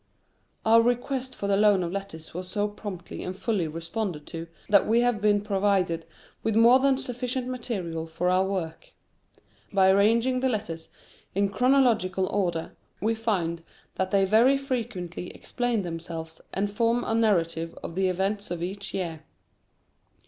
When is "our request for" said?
0.65-1.45